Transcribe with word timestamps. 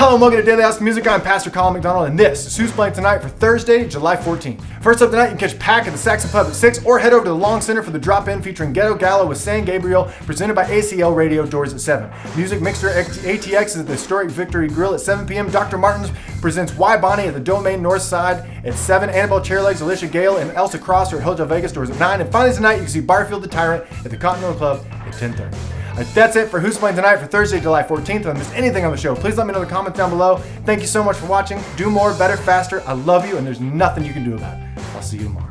Hello 0.00 0.12
and 0.12 0.20
welcome 0.20 0.38
to 0.38 0.46
Daily 0.46 0.62
House 0.62 0.80
Music. 0.80 1.08
I'm 1.08 1.20
Pastor 1.20 1.50
Colin 1.50 1.72
McDonald, 1.72 2.08
and 2.08 2.16
this 2.16 2.46
is 2.46 2.56
Who's 2.56 2.70
Playing 2.70 2.94
Tonight 2.94 3.18
for 3.18 3.28
Thursday, 3.28 3.88
July 3.88 4.14
14th. 4.14 4.62
First 4.80 5.02
up 5.02 5.10
tonight, 5.10 5.24
you 5.24 5.36
can 5.36 5.38
catch 5.38 5.58
Pack 5.58 5.88
at 5.88 5.90
the 5.90 5.98
Saxon 5.98 6.30
Pub 6.30 6.46
at 6.46 6.54
6 6.54 6.84
or 6.84 7.00
head 7.00 7.12
over 7.12 7.24
to 7.24 7.30
the 7.30 7.36
Long 7.36 7.60
Center 7.60 7.82
for 7.82 7.90
the 7.90 7.98
drop 7.98 8.28
in 8.28 8.40
featuring 8.40 8.72
Ghetto 8.72 8.94
Gala 8.94 9.26
with 9.26 9.38
San 9.38 9.64
Gabriel, 9.64 10.04
presented 10.24 10.54
by 10.54 10.66
ACL 10.66 11.16
Radio, 11.16 11.44
doors 11.44 11.72
at 11.72 11.80
7. 11.80 12.08
Music 12.36 12.62
Mixer 12.62 12.90
ATX 12.90 13.66
is 13.66 13.76
at 13.78 13.86
the 13.86 13.94
historic 13.94 14.30
Victory 14.30 14.68
Grill 14.68 14.94
at 14.94 15.00
7 15.00 15.26
p.m. 15.26 15.50
Dr. 15.50 15.76
Martens 15.76 16.12
presents 16.40 16.74
Why 16.74 16.96
Bonnie 16.96 17.24
at 17.24 17.34
the 17.34 17.40
Domain 17.40 17.82
North 17.82 18.02
Side 18.02 18.48
at 18.64 18.74
7. 18.74 19.10
Annabelle 19.10 19.40
Chairlegs, 19.40 19.82
Alicia 19.82 20.06
Gale, 20.06 20.36
and 20.36 20.52
Elsa 20.52 20.78
Cross 20.78 21.12
are 21.12 21.16
at 21.16 21.24
Hotel 21.24 21.44
Vegas, 21.44 21.72
doors 21.72 21.90
at 21.90 21.98
9. 21.98 22.20
And 22.20 22.30
finally 22.30 22.54
tonight, 22.54 22.74
you 22.74 22.82
can 22.82 22.88
see 22.88 23.00
Barfield 23.00 23.42
the 23.42 23.48
Tyrant 23.48 23.84
at 24.04 24.12
the 24.12 24.16
Continental 24.16 24.56
Club 24.56 24.86
at 24.92 25.12
10.30. 25.14 25.77
That's 26.06 26.36
it 26.36 26.48
for 26.48 26.60
Who's 26.60 26.78
Playing 26.78 26.94
Tonight 26.94 27.16
for 27.16 27.26
Thursday, 27.26 27.60
July 27.60 27.82
14th. 27.82 28.20
If 28.20 28.26
I 28.26 28.32
missed 28.32 28.54
anything 28.54 28.84
on 28.84 28.92
the 28.92 28.96
show, 28.96 29.16
please 29.16 29.36
let 29.36 29.46
me 29.46 29.52
know 29.52 29.62
in 29.62 29.66
the 29.66 29.70
comments 29.70 29.98
down 29.98 30.10
below. 30.10 30.36
Thank 30.64 30.80
you 30.80 30.86
so 30.86 31.02
much 31.02 31.16
for 31.16 31.26
watching. 31.26 31.60
Do 31.76 31.90
more, 31.90 32.14
better, 32.14 32.36
faster. 32.36 32.82
I 32.86 32.92
love 32.92 33.26
you, 33.28 33.36
and 33.36 33.46
there's 33.46 33.60
nothing 33.60 34.04
you 34.04 34.12
can 34.12 34.24
do 34.24 34.34
about 34.34 34.58
it. 34.58 34.64
I'll 34.94 35.02
see 35.02 35.16
you 35.16 35.24
tomorrow. 35.24 35.46